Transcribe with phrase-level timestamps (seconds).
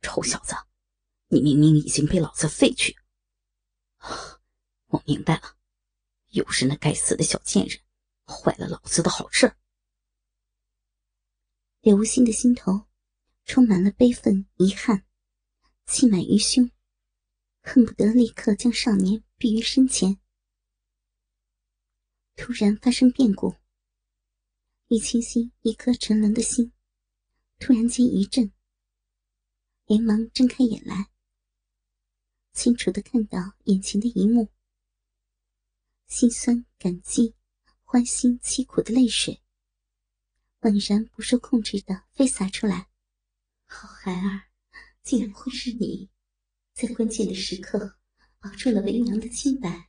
[0.00, 0.54] 臭小子，
[1.28, 2.96] 你明明已经被老子废去。
[4.86, 5.56] 我明白了，
[6.30, 7.80] 又是那该死的小贱人，
[8.24, 9.54] 坏了老子的好事。
[11.80, 12.86] 柳无心的心头
[13.44, 15.04] 充满了悲愤、遗憾，
[15.86, 16.70] 气满于胸，
[17.62, 20.18] 恨不得立刻将少年毙于身前。
[22.36, 23.56] 突然发生变故，
[24.88, 26.72] 玉清心一颗沉沦的心
[27.58, 28.52] 突然间一震，
[29.88, 31.08] 连忙睁开眼来，
[32.52, 34.50] 清楚的看到眼前的一幕。
[36.08, 37.34] 心酸、感激、
[37.84, 39.42] 欢欣、凄苦的泪水，
[40.60, 42.90] 猛然不受控制的飞洒出来。
[43.64, 44.50] 好孩儿，
[45.02, 46.10] 竟然会是你，
[46.74, 47.96] 在关键的时刻
[48.40, 49.88] 保住了为娘的清白。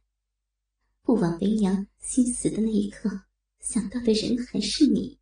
[1.02, 3.25] 不枉为娘心死的那一刻，
[3.59, 5.19] 想到的人还是你。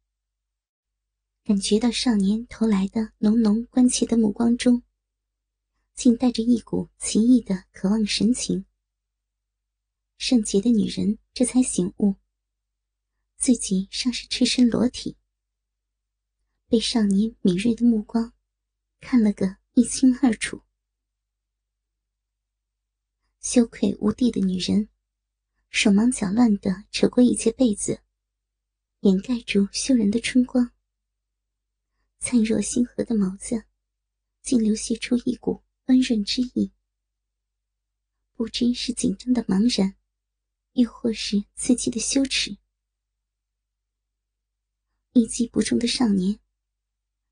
[1.47, 4.83] 感觉到少年投来的浓浓关切的目光中，
[5.93, 8.65] 竟带着一股奇异的渴望神情。
[10.17, 12.15] 圣洁的女人这才醒悟，
[13.37, 15.15] 自己尚是赤身裸体，
[16.67, 18.33] 被少年敏锐的目光
[18.99, 20.63] 看了个一清二楚。
[23.39, 24.89] 羞愧无地的女人，
[25.69, 28.01] 手忙脚乱地扯过一截被子，
[28.99, 30.73] 掩盖住羞人的春光。
[32.19, 33.65] 灿若星河的眸子，
[34.41, 36.71] 竟流泻出一股温润之意，
[38.33, 39.95] 不知是紧张的茫然。
[40.73, 42.55] 又或是刺激的羞耻，
[45.13, 46.39] 一击不中的少年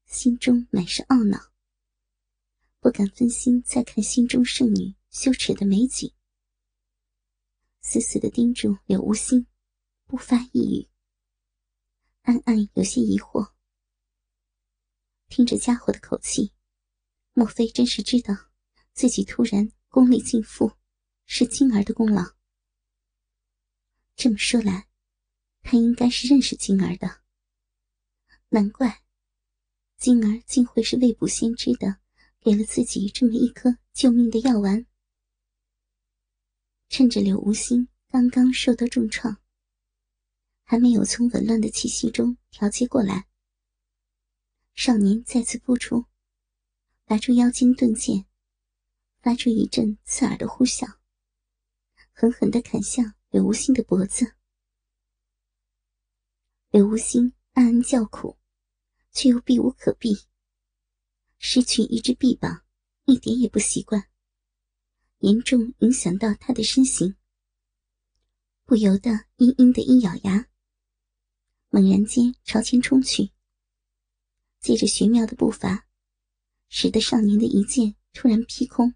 [0.07, 1.53] 心中满是懊恼，
[2.79, 6.11] 不敢分心再看心中圣女羞耻的美景，
[7.81, 9.45] 死死的盯住柳无心，
[10.07, 10.89] 不发一语，
[12.23, 13.54] 暗暗有些疑惑。
[15.27, 16.53] 听着家伙的口气，
[17.33, 18.33] 莫非真是知道
[18.93, 20.71] 自己突然功力尽复，
[21.25, 22.23] 是金儿的功劳？
[24.15, 24.87] 这么说来，
[25.61, 27.21] 他应该是认识金儿的。
[28.49, 29.03] 难怪，
[29.97, 31.99] 金儿竟会是未卜先知的，
[32.39, 34.85] 给了自己这么一颗救命的药丸。
[36.87, 39.41] 趁着柳无心刚刚受到重创，
[40.63, 43.27] 还没有从紊乱的气息中调节过来，
[44.75, 46.05] 少年再次扑出，
[47.05, 48.25] 拔出腰间钝剑，
[49.21, 50.97] 发出一阵刺耳的呼啸，
[52.11, 53.15] 狠狠的砍向。
[53.31, 54.35] 柳无心的脖子，
[56.69, 58.37] 柳无心暗暗叫苦，
[59.11, 60.15] 却又避无可避。
[61.37, 62.63] 失去一只臂膀，
[63.03, 64.07] 一点也不习惯，
[65.19, 67.17] 严重影响到他的身形。
[68.63, 70.47] 不由得阴阴的一咬牙，
[71.67, 73.31] 猛然间朝前冲去，
[74.65, 75.85] 借着玄妙的步伐，
[76.69, 78.95] 使得少年的一剑突然劈空。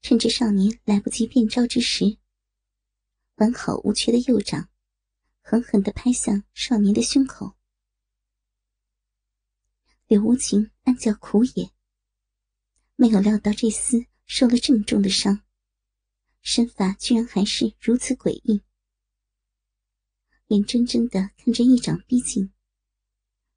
[0.00, 2.18] 趁着少年来不及变招之时。
[3.38, 4.68] 完好无缺的右掌，
[5.40, 7.56] 狠狠的拍向少年的胸口。
[10.06, 11.72] 柳无情暗叫苦也，
[12.94, 15.42] 没有料到这厮受了这么重的伤，
[16.42, 18.62] 身法居然还是如此诡异。
[20.46, 22.51] 眼睁睁的看着一掌逼近，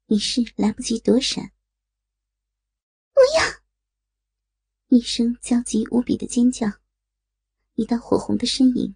[0.06, 1.52] 已是来不及躲闪。
[3.12, 3.62] 不要！
[4.88, 6.68] 一声焦急无比的尖叫，
[7.74, 8.94] 一道火红的身影。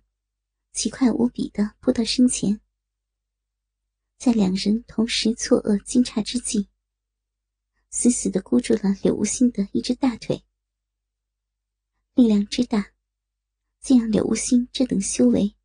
[0.72, 2.60] 奇快无比的扑到身前，
[4.16, 6.69] 在两人同时错愕惊诧之际，
[7.91, 10.44] 死死的箍住了柳无心的一只大腿。
[12.15, 12.93] 力量之大，
[13.81, 15.56] 竟让柳无心这等修为，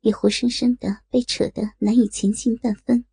[0.00, 3.04] 也活生生的被扯得难以前进半分，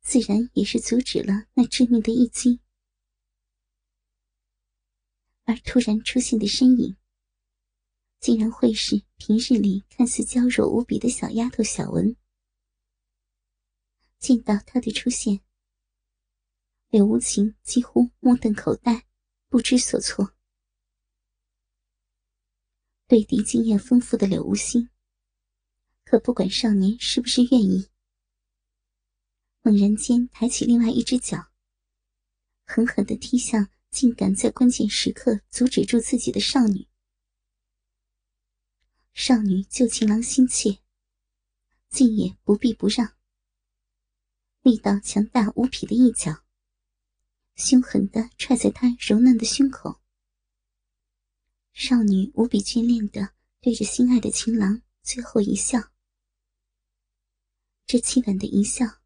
[0.00, 2.60] 自然也是阻止了那致命的一击。
[5.44, 6.96] 而突然出现的身影。
[8.20, 12.14] 竟然会是平日里看似娇弱无比的小丫头小文。
[14.18, 15.40] 见到她的出现，
[16.90, 19.06] 柳无情几乎目瞪口呆，
[19.48, 20.34] 不知所措。
[23.06, 24.90] 对敌经验丰富的柳无心，
[26.04, 27.89] 可不管少年是不是愿意，
[29.70, 31.52] 猛然间抬起另外一只脚，
[32.66, 36.88] 狠狠的踢向竟敢在关键时刻阻止住自己的少女。
[39.12, 40.80] 少女救情郎心切，
[41.88, 43.16] 竟也不避不让。
[44.62, 46.42] 力道强大无匹的一脚，
[47.54, 50.00] 凶狠的踹在他柔嫩的胸口。
[51.72, 55.92] 少女无比眷恋的对着心爱的情郎最后一笑，
[57.86, 58.99] 这凄婉的一笑，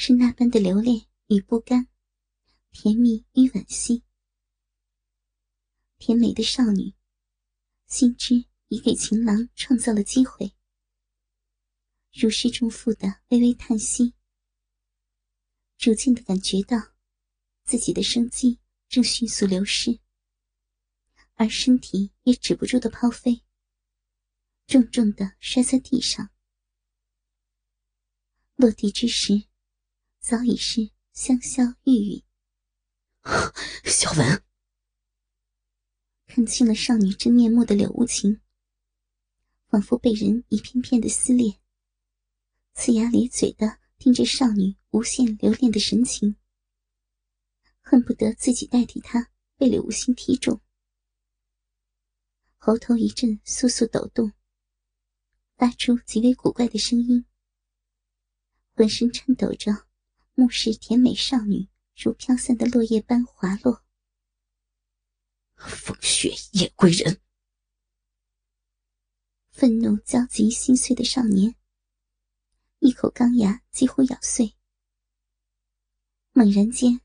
[0.00, 1.88] 是那般的留恋与不甘，
[2.70, 4.04] 甜蜜与惋惜。
[5.98, 6.94] 甜美的少女，
[7.88, 10.54] 心知已给情郎创造了机会，
[12.12, 14.14] 如释重负的微微叹息，
[15.76, 16.94] 逐渐的感觉到
[17.64, 19.98] 自己的生机正迅速流失，
[21.34, 23.42] 而身体也止不住的抛飞，
[24.68, 26.30] 重重的摔在地上。
[28.54, 29.48] 落地之时，
[30.20, 32.24] 早已是香消玉殒。
[33.84, 34.42] 小文
[36.26, 38.40] 看清了少女真面目的柳无情，
[39.68, 41.58] 仿佛被人一片片的撕裂，
[42.74, 46.36] 呲牙咧嘴的盯着少女无限留恋的神情，
[47.80, 50.60] 恨不得自己代替她被柳无心踢中。
[52.56, 54.32] 喉头一阵簌簌抖动，
[55.56, 57.24] 发出极为古怪的声音。
[58.74, 59.87] 浑身颤抖着，
[60.38, 63.84] 目视甜美少女如飘散的落叶般滑落。
[65.56, 67.20] 风雪夜归人，
[69.48, 71.56] 愤怒焦急心碎的少年，
[72.78, 74.54] 一口钢牙几乎咬碎。
[76.30, 77.00] 猛然间，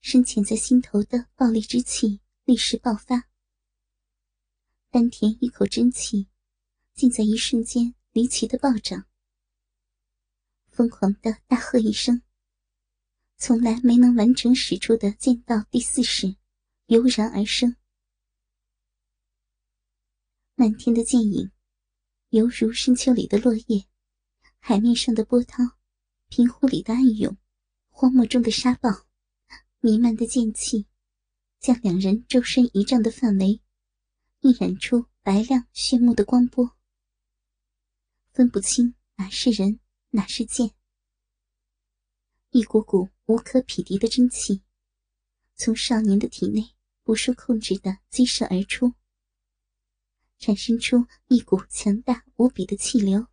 [0.00, 3.28] 深潜在心头的暴力之气立时爆发，
[4.88, 6.28] 丹田一口真气，
[6.94, 9.06] 竟在一瞬间离奇的暴涨。
[10.72, 12.22] 疯狂的大喝一声，
[13.36, 16.34] 从来没能完整使出的剑道第四式
[16.86, 17.76] 油然而生。
[20.54, 21.50] 漫天的剑影，
[22.30, 23.84] 犹如深秋里的落叶，
[24.60, 25.62] 海面上的波涛，
[26.28, 27.36] 平湖里的暗涌，
[27.90, 28.88] 荒漠中的沙暴，
[29.80, 30.86] 弥漫的剑气，
[31.60, 33.60] 将两人周身一丈的范围，
[34.40, 36.74] 映染出白亮炫目的光波，
[38.32, 39.78] 分不清哪是人。
[40.14, 40.72] 哪是剑？
[42.50, 44.62] 一股股无可匹敌的真气，
[45.54, 48.92] 从少年的体内不受控制的激射而出，
[50.38, 53.26] 产生出一股强大无比的气流，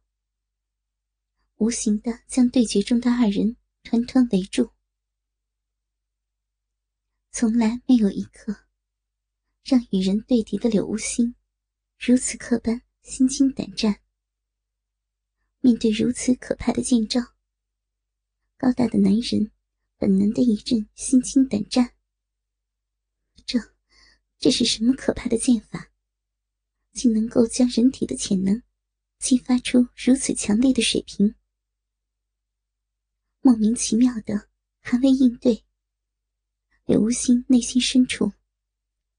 [1.58, 4.72] 无形的将对决中的二人团团围住。
[7.30, 8.56] 从来没有一刻，
[9.66, 11.36] 让与人对敌的柳无心
[11.98, 14.00] 如此刻般心惊胆战。
[15.62, 17.20] 面对如此可怕的剑招，
[18.58, 19.52] 高大的男人
[19.98, 21.94] 本能的一阵心惊胆战。
[23.46, 23.60] 这，
[24.38, 25.92] 这是什么可怕的剑法？
[26.94, 28.64] 竟能够将人体的潜能
[29.20, 31.36] 激发出如此强烈的水平？
[33.42, 35.66] 莫名其妙的还未应对，
[36.86, 38.32] 柳无心内心深处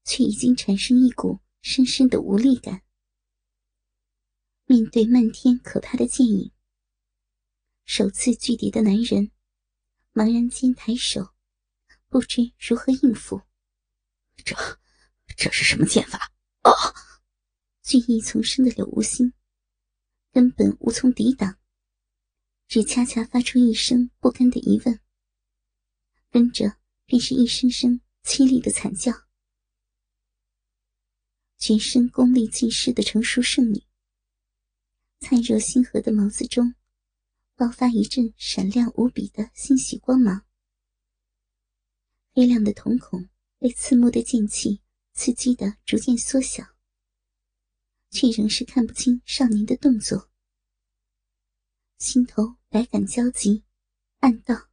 [0.03, 2.81] 却已经产生一股深深的无力感。
[4.71, 6.49] 面对漫天可怕的剑影，
[7.83, 9.29] 首次拒敌的男人
[10.13, 11.33] 茫然间抬手，
[12.07, 13.41] 不知如何应付。
[14.45, 14.55] 这，
[15.35, 16.31] 这是什么剑法？
[16.61, 16.71] 啊！
[17.83, 19.33] 俊逸丛生的柳无心
[20.31, 21.59] 根本无从抵挡，
[22.69, 25.01] 只恰恰发出一声不甘的疑问，
[26.29, 29.11] 跟着便是一声声凄厉的惨叫。
[31.57, 33.83] 全身功力尽失的成熟圣女。
[35.21, 36.73] 灿若星河的眸子中，
[37.55, 40.45] 爆发一阵闪亮无比的欣喜光芒。
[42.33, 43.29] 黑亮的瞳孔
[43.59, 44.81] 被刺目的剑气
[45.13, 46.65] 刺激的逐渐缩小，
[48.09, 50.29] 却仍是看不清少年的动作。
[51.99, 53.63] 心头百感交集，
[54.19, 54.69] 暗道：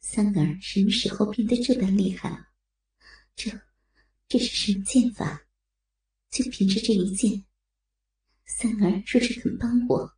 [0.00, 2.48] 三儿什么时候变得这般厉害了？
[3.36, 3.50] 这，
[4.26, 5.46] 这是什么剑法？
[6.30, 7.44] 就凭着这一剑。
[8.46, 10.16] 三儿若是肯帮我，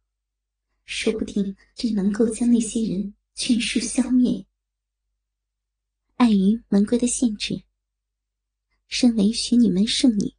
[0.85, 4.47] 说不定就能够将那些人全数消灭。
[6.17, 7.63] 碍于门规的限制，
[8.87, 10.35] 身为玄女门圣女，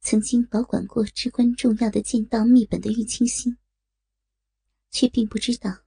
[0.00, 3.56] 曾经保管过至关重要的剑道秘本的玉清心，
[4.90, 5.84] 却并不知道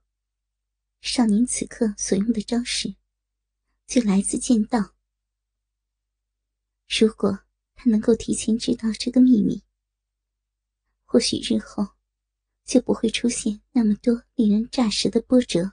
[1.02, 2.96] 少年此刻所用的招式
[3.86, 4.96] 就来自剑道。
[6.88, 7.40] 如果
[7.76, 9.62] 他能够提前知道这个秘密，
[11.10, 11.96] 或许日后
[12.66, 15.72] 就不会出现那么多令人乍舌的波折。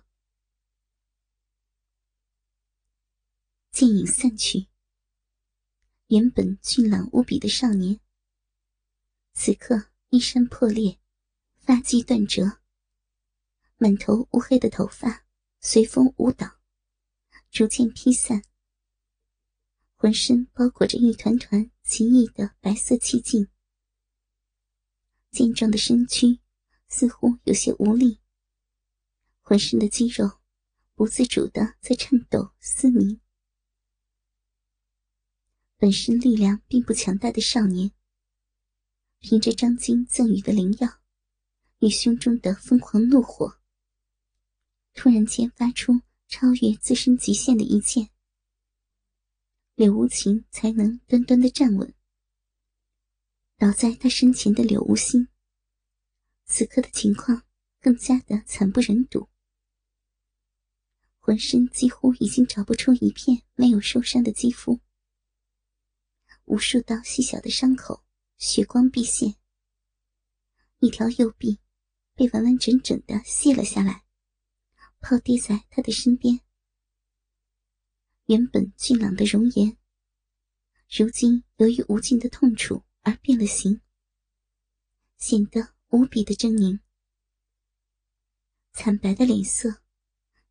[3.73, 4.69] 剑影散去，
[6.07, 7.99] 原本俊朗无比的少年，
[9.33, 11.01] 此刻衣衫破裂，
[11.59, 12.61] 发髻断折，
[13.77, 15.27] 满头乌黑的头发
[15.59, 16.61] 随风舞蹈，
[17.51, 18.45] 逐渐披散，
[19.97, 23.49] 浑身包裹着一团团奇异的白色气劲。
[25.35, 26.39] 健壮的身躯
[26.87, 28.21] 似乎有些无力，
[29.41, 30.39] 浑身的肌肉
[30.95, 33.21] 不自主的在颤抖嘶鸣。
[35.77, 37.91] 本身力量并不强大的少年，
[39.19, 40.89] 凭着张晶赠予的灵药
[41.81, 43.59] 与胸中的疯狂怒火，
[44.95, 48.09] 突然间发出超越自身极限的一剑。
[49.75, 51.93] 柳无情才能端端的站稳。
[53.57, 55.29] 倒在他身前的柳无心，
[56.45, 57.45] 此刻的情况
[57.81, 59.29] 更加的惨不忍睹，
[61.19, 64.81] 浑身几乎已经找不出一片没有受伤的肌肤，
[66.47, 68.05] 无数道细小的伤口，
[68.39, 69.37] 血光毕现，
[70.81, 71.61] 一条右臂
[72.15, 74.05] 被完完整整的卸了下来，
[74.99, 76.41] 抛跌在他的身边。
[78.27, 79.79] 原本俊朗的容颜，
[80.91, 82.85] 如今由于无尽的痛楚。
[83.05, 83.81] 而变了形，
[85.19, 86.81] 显得无比的狰狞。
[88.73, 89.83] 惨白的脸色，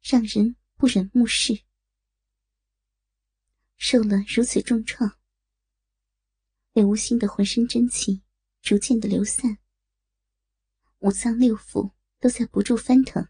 [0.01, 1.63] 让人不忍目视。
[3.75, 5.19] 受了如此重创，
[6.72, 8.24] 柳无心的浑身真气
[8.62, 9.57] 逐渐的流散，
[11.00, 13.27] 五脏六腑都在不住翻腾。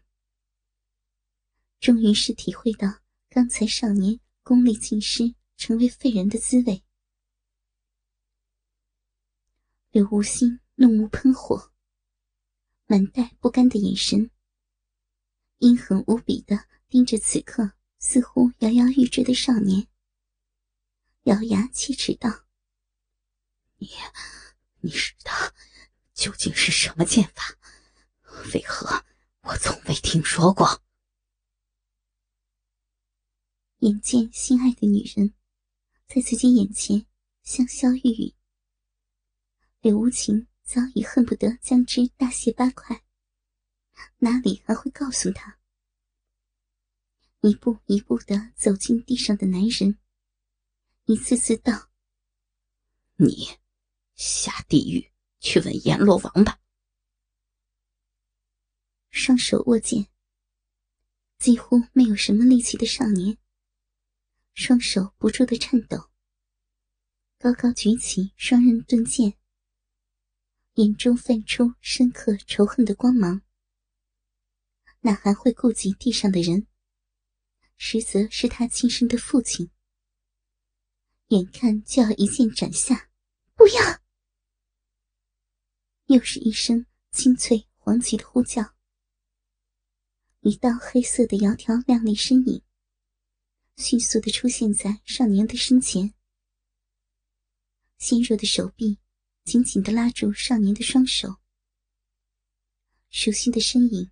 [1.80, 6.84] 终于是体会到刚才少年功力尽失，成为废人的滋味。
[9.94, 11.70] 柳无心怒目喷火，
[12.86, 14.28] 满带不甘的眼神，
[15.58, 19.86] 阴狠无比的盯着此刻似乎摇摇欲坠的少年，
[21.22, 22.28] 咬牙切齿道
[23.78, 23.88] ：“你，
[24.80, 25.30] 你使的
[26.12, 27.56] 究竟是什么剑法？
[28.52, 29.04] 为何
[29.42, 30.82] 我从未听说过？”
[33.78, 35.32] 眼见心爱的女人
[36.08, 37.06] 在自己眼前
[37.44, 38.34] 香消玉殒。
[39.84, 43.04] 柳无情早已恨不得将之大卸八块，
[44.16, 45.58] 哪里还会告诉他？
[47.42, 49.98] 一步一步的走进地上的男人，
[51.04, 51.90] 一次次道
[53.20, 53.58] ：“你
[54.14, 56.58] 下地狱去问阎罗王吧。”
[59.12, 60.06] 双手握剑，
[61.38, 63.36] 几乎没有什么力气的少年，
[64.54, 66.08] 双手不住的颤抖，
[67.38, 69.36] 高高举起双刃钝剑。
[70.74, 73.42] 眼中泛出深刻仇恨的光芒，
[75.02, 76.66] 哪还会顾及地上的人？
[77.76, 79.70] 实则是他亲生的父亲，
[81.28, 83.08] 眼看就要一剑斩下，
[83.54, 84.02] 不要！
[86.06, 88.74] 又是一声清脆黄急的呼叫，
[90.40, 92.60] 一道黑色的窈窕靓丽身影，
[93.76, 96.12] 迅速的出现在少年的身前，
[97.96, 98.98] 纤弱的手臂。
[99.44, 101.36] 紧紧的拉住少年的双手，
[103.10, 104.10] 熟悉的身影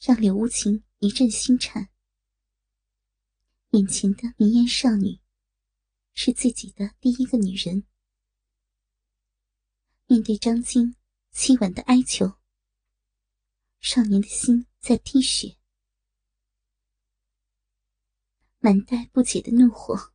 [0.00, 1.90] 让柳无情一阵心颤。
[3.72, 5.20] 眼前的明艳少女
[6.14, 7.84] 是自己的第一个女人。
[10.06, 10.96] 面对张晶
[11.34, 12.38] 凄婉的哀求，
[13.80, 15.58] 少年的心在滴血，
[18.60, 20.14] 满带不解的怒火。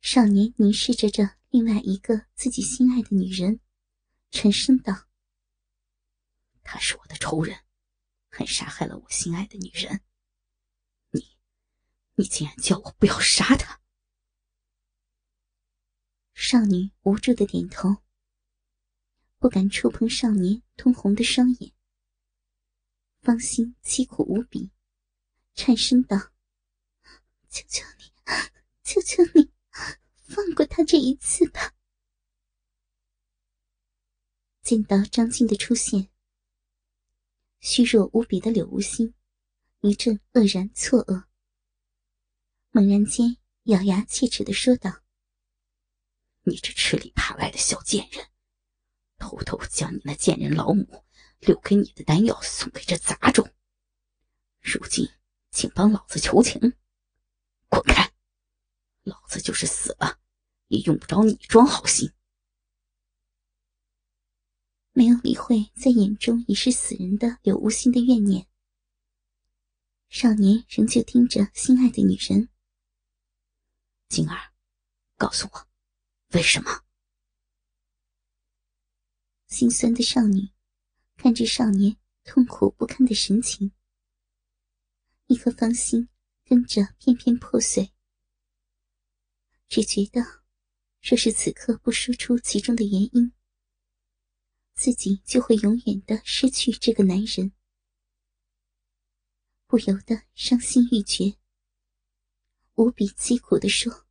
[0.00, 1.37] 少年凝视着这。
[1.50, 3.60] 另外一个自己心爱的女人，
[4.30, 5.08] 沉声道
[6.62, 7.64] ：“他是我的仇人，
[8.28, 10.02] 还杀害了我心爱的女人。
[11.10, 11.38] 你，
[12.16, 13.80] 你竟然叫我不要杀他！”
[16.36, 18.02] 少女无助的点头，
[19.38, 21.72] 不敢触碰少年通红的双眼，
[23.20, 24.70] 芳心凄苦无比，
[25.54, 26.16] 颤声道
[27.48, 28.12] ：“求求你，
[28.84, 29.50] 求求你！”
[30.28, 31.74] 放过他这一次吧。
[34.62, 36.10] 见到张静的出现，
[37.60, 39.14] 虚弱无比的柳无心
[39.80, 41.24] 一阵愕然错愕，
[42.70, 45.00] 猛然间咬牙切齿的说道
[46.44, 48.28] ：“你这吃里扒外的小贱人，
[49.16, 51.04] 偷偷将你那贱人老母
[51.40, 53.50] 留给你的丹药送给这杂种，
[54.60, 55.08] 如今
[55.50, 56.60] 竟帮老子求情，
[57.70, 58.06] 滚开！”
[59.08, 60.20] 老子就是死了，
[60.68, 62.12] 也用不着你装好心。
[64.92, 68.46] 没有理会在眼中已是死人的柳无心的怨念，
[70.08, 72.48] 少年仍旧盯着心爱的女人。
[74.08, 74.52] 静儿，
[75.16, 75.68] 告诉我，
[76.32, 76.82] 为什么？
[79.46, 80.50] 心酸的少女
[81.16, 83.72] 看着少年痛苦不堪的神情，
[85.26, 86.08] 一颗芳心
[86.44, 87.92] 跟着片片破碎。
[89.68, 90.22] 只觉得，
[91.02, 93.32] 若是此刻不说出其中的原因，
[94.74, 97.52] 自己就会永远的失去这个男人，
[99.66, 101.36] 不由得伤心欲绝，
[102.76, 104.06] 无比凄苦的说：“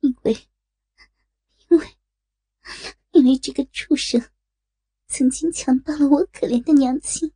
[0.00, 0.32] 因为，
[1.68, 1.98] 因为，
[3.10, 4.30] 因为这个畜生
[5.06, 7.30] 曾经强暴了我可怜的娘亲，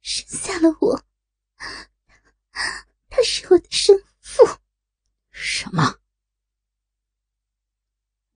[0.00, 1.04] 生下了我。
[3.08, 4.42] 他是我的生父。
[5.34, 5.98] 什么？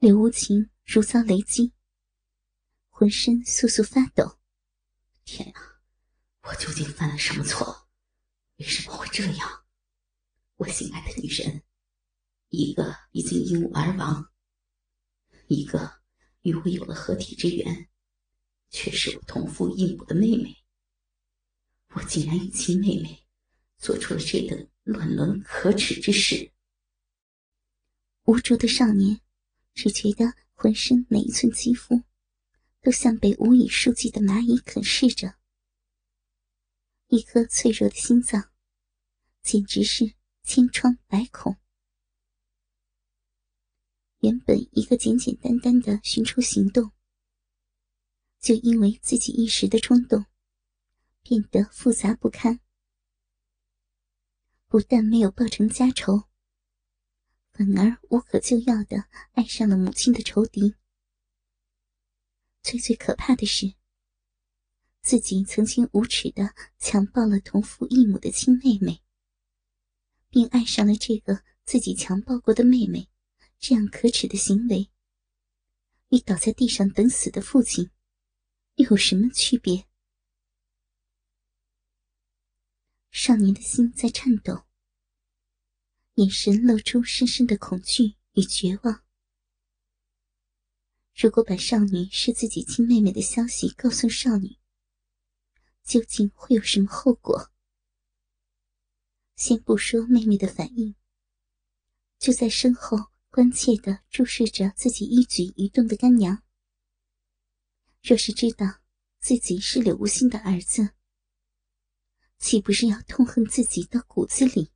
[0.06, 1.72] 刘无情如遭雷击，
[2.90, 4.38] 浑身簌簌发抖。
[5.24, 5.80] 天啊！
[6.42, 7.88] 我究竟犯了什么错？
[8.58, 9.64] 为什么会这样？
[10.58, 11.60] 我心爱的女人，
[12.50, 14.32] 一个已经因我而亡，
[15.48, 16.00] 一个
[16.42, 17.88] 与我有了合体之缘，
[18.70, 20.56] 却是我同父异母的妹妹。
[21.94, 23.26] 我竟然与亲妹妹
[23.76, 26.52] 做出了这等乱伦可耻之事！
[28.26, 29.20] 无助的少年
[29.76, 32.02] 只觉得浑身每一寸肌肤
[32.80, 35.36] 都像被无以数计的蚂蚁啃噬着。
[37.08, 38.50] 一颗脆弱的心脏，
[39.42, 41.58] 简直是千疮百孔。
[44.20, 46.90] 原本一个简简单单的寻仇行动，
[48.40, 50.24] 就因为自己一时的冲动，
[51.22, 52.60] 变得复杂不堪。
[54.68, 56.24] 不但没有报成家仇，
[57.56, 60.74] 反而无可救药的爱上了母亲的仇敌。
[62.62, 63.74] 最最可怕的是。
[65.00, 69.00] 自己曾经无耻的强暴了同父异母的亲妹妹，
[70.28, 73.08] 并爱上了这个自己强暴过的妹妹，
[73.60, 74.90] 这样可耻的行为，
[76.08, 77.88] 与倒在地上等死的父亲
[78.74, 79.86] 又有什么区别？
[83.12, 84.65] 少年的心在颤抖，
[86.16, 89.04] 眼神露出深深的恐惧与绝望。
[91.14, 94.56] 如果把少女是自己亲妹妹的消息告诉少女，
[95.84, 97.52] 究竟会有什么后果？
[99.34, 100.94] 先不说妹妹的反应，
[102.18, 102.96] 就在身后
[103.28, 106.42] 关切的注视着自己一举一动的干娘。
[108.02, 108.80] 若是知道
[109.20, 110.94] 自己是柳无心的儿子，
[112.38, 114.72] 岂不是要痛恨自己到骨子里？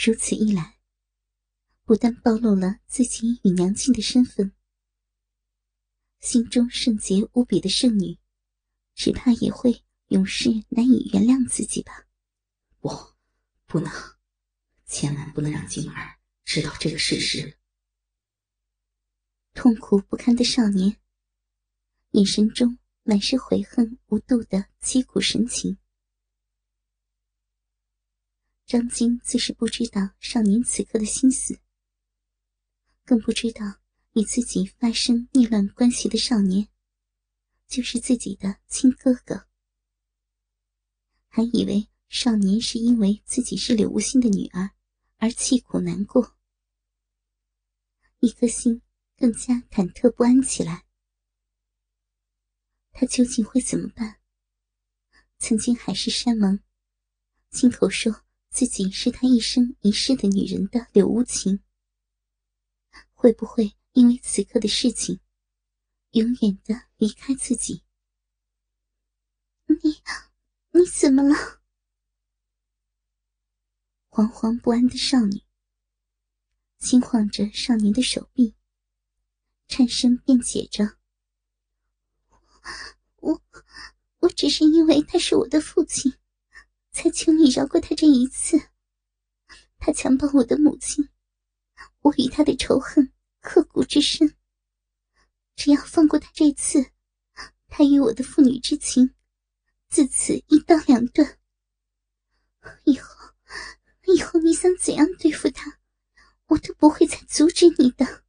[0.00, 0.78] 如此一来，
[1.82, 4.52] 不但暴露了自己与娘亲的身份，
[6.20, 8.16] 心中圣洁无比的圣女。
[8.94, 12.06] 只怕也会永世难以原谅自己吧。
[12.78, 12.88] 不，
[13.66, 13.90] 不能，
[14.86, 17.58] 千万不能让静儿知道这个事实。
[19.52, 20.96] 痛苦不堪的少年，
[22.12, 25.76] 眼神中满是悔恨无度的凄苦神情。
[28.68, 31.58] 张晶自是不知道少年此刻的心思，
[33.02, 33.64] 更不知道
[34.12, 36.68] 与自己发生逆乱关系的少年。
[37.66, 39.46] 就是自己的亲哥哥，
[41.28, 44.72] 还以为少年是因为自己是柳无心的女儿
[45.16, 46.36] 而气苦难过，
[48.20, 48.82] 一颗心
[49.16, 50.84] 更加忐忑不安起来。
[52.92, 54.20] 他究竟会怎么办？
[55.38, 56.62] 曾经海誓山盟，
[57.50, 61.62] 亲口说自己是他一生一世的女人的柳无情，
[63.12, 65.20] 会不会因为此刻的事情？
[66.12, 67.84] 永远的离开自己。
[69.66, 70.02] 你，
[70.70, 71.34] 你怎么了？
[74.10, 75.42] 惶惶不安的少女，
[76.78, 78.54] 轻晃着少年的手臂，
[79.68, 80.96] 颤声辩解着
[83.20, 83.42] ：“我，
[84.20, 86.14] 我只是因为他是我的父亲，
[86.98, 88.58] 才求你饶过他这一次。
[89.78, 91.08] 他强暴我的母亲，
[92.00, 94.34] 我与他的仇恨刻骨之深。”
[95.54, 96.90] 只要放过他这次，
[97.68, 99.14] 他与我的父女之情
[99.88, 101.38] 自此一刀两断。
[102.82, 103.32] 以后，
[104.12, 105.78] 以后你想怎样对付他，
[106.46, 108.24] 我都不会再阻止你的。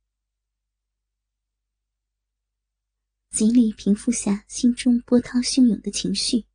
[3.31, 6.45] 极力平复下心中波涛汹涌的情绪，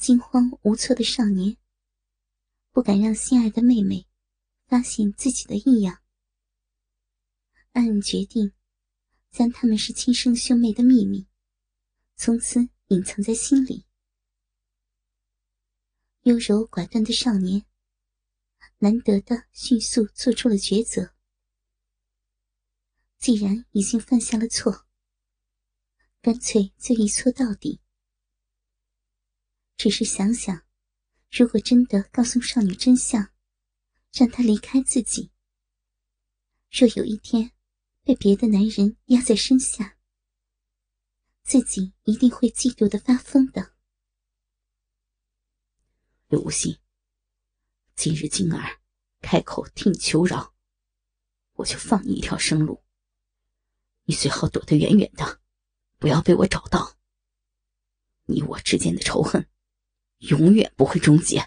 [0.00, 1.58] 惊慌无措的少年
[2.72, 4.08] 不敢让心爱的妹妹
[4.66, 6.02] 发现自己的异样，
[7.72, 8.52] 暗暗决定。
[9.30, 11.28] 将他们是亲生兄妹的秘密，
[12.16, 13.86] 从此隐藏在心里。
[16.22, 17.64] 优柔寡断的少年，
[18.78, 21.14] 难得的迅速做出了抉择。
[23.18, 24.84] 既然已经犯下了错，
[26.20, 27.80] 干脆就一错到底。
[29.80, 30.62] 只是想想，
[31.30, 33.32] 如果真的告诉少女真相，
[34.12, 35.30] 让她离开自己，
[36.70, 37.52] 若有一天……
[38.02, 39.96] 被别的男人压在身下，
[41.42, 43.74] 自己一定会嫉妒的发疯的。
[46.28, 46.78] 刘无心，
[47.94, 48.82] 今日静儿
[49.22, 50.54] 开口替你求饶，
[51.54, 52.84] 我就放你一条生路。
[54.04, 55.40] 你最好躲得远远的，
[55.98, 56.98] 不要被我找到。
[58.26, 59.48] 你我之间的仇恨，
[60.20, 61.42] 永远不会终结。